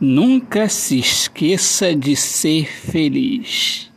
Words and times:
Nunca 0.00 0.68
se 0.68 0.96
esqueça 0.96 1.92
de 1.92 2.14
ser 2.14 2.66
feliz. 2.66 3.90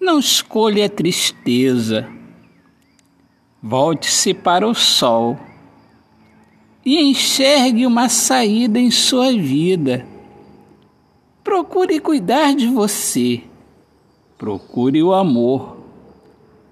Não 0.00 0.20
escolha 0.20 0.86
a 0.86 0.88
tristeza. 0.88 2.08
Volte-se 3.60 4.32
para 4.32 4.68
o 4.68 4.72
sol 4.72 5.36
e 6.84 7.00
enxergue 7.00 7.86
uma 7.86 8.08
saída 8.08 8.78
em 8.78 8.92
sua 8.92 9.32
vida. 9.32 10.06
Procure 11.42 11.98
cuidar 11.98 12.54
de 12.54 12.68
você. 12.68 13.42
Procure 14.38 15.02
o 15.02 15.12
amor. 15.12 15.76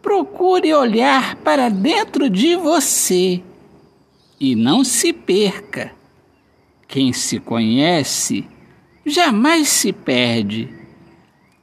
Procure 0.00 0.72
olhar 0.74 1.34
para 1.36 1.68
dentro 1.68 2.30
de 2.30 2.54
você 2.54 3.42
e 4.38 4.54
não 4.54 4.84
se 4.84 5.12
perca 5.12 5.98
quem 6.90 7.12
se 7.12 7.38
conhece 7.38 8.44
jamais 9.06 9.68
se 9.68 9.92
perde, 9.92 10.68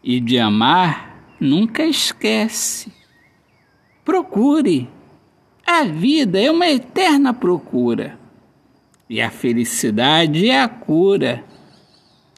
e 0.02 0.22
de 0.22 0.40
amar 0.40 1.36
nunca 1.38 1.84
esquece. 1.84 2.91
Procure. 4.05 4.88
A 5.66 5.84
vida 5.84 6.40
é 6.40 6.50
uma 6.50 6.70
eterna 6.70 7.34
procura, 7.34 8.17
e 9.09 9.20
a 9.20 9.30
felicidade 9.30 10.48
é 10.48 10.62
a 10.62 10.70
cura. 10.70 11.44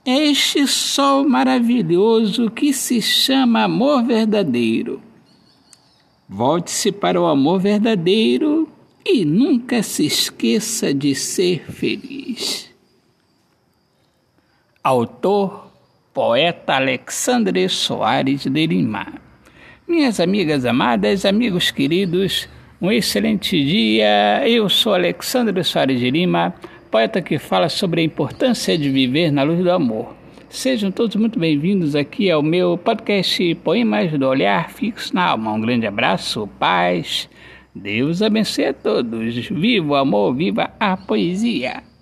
É 0.03 0.25
este 0.25 0.65
sol 0.65 1.29
maravilhoso 1.29 2.49
que 2.49 2.73
se 2.73 3.03
chama 3.03 3.65
amor 3.65 4.03
verdadeiro. 4.03 4.99
Volte-se 6.27 6.91
para 6.91 7.21
o 7.21 7.27
amor 7.27 7.59
verdadeiro 7.59 8.67
e 9.05 9.23
nunca 9.23 9.83
se 9.83 10.07
esqueça 10.07 10.91
de 10.91 11.13
ser 11.13 11.71
feliz. 11.71 12.28
Autor, 14.89 15.71
poeta 16.11 16.73
Alexandre 16.73 17.69
Soares 17.69 18.47
de 18.47 18.65
Lima. 18.65 19.05
Minhas 19.87 20.19
amigas 20.19 20.65
amadas, 20.65 21.25
amigos 21.25 21.69
queridos, 21.69 22.49
um 22.81 22.91
excelente 22.91 23.63
dia. 23.63 24.41
Eu 24.49 24.67
sou 24.67 24.95
Alexandre 24.95 25.63
Soares 25.63 25.99
de 25.99 26.09
Lima, 26.09 26.55
poeta 26.89 27.21
que 27.21 27.37
fala 27.37 27.69
sobre 27.69 28.01
a 28.01 28.03
importância 28.03 28.75
de 28.75 28.89
viver 28.89 29.31
na 29.31 29.43
luz 29.43 29.63
do 29.63 29.69
amor. 29.69 30.15
Sejam 30.49 30.89
todos 30.89 31.15
muito 31.17 31.37
bem-vindos 31.37 31.95
aqui 31.95 32.31
ao 32.31 32.41
meu 32.41 32.75
podcast 32.75 33.53
Poemas 33.63 34.11
do 34.13 34.27
Olhar 34.27 34.71
Fixo 34.71 35.13
na 35.13 35.25
Alma. 35.25 35.53
Um 35.53 35.61
grande 35.61 35.85
abraço, 35.85 36.49
paz. 36.57 37.29
Deus 37.75 38.23
abençoe 38.23 38.65
a 38.65 38.73
todos. 38.73 39.35
Viva 39.49 39.91
o 39.91 39.95
amor, 39.95 40.33
viva 40.33 40.71
a 40.79 40.97
poesia. 40.97 41.87